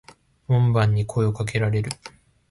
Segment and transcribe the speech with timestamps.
[0.47, 1.91] 門番に声を掛けられる。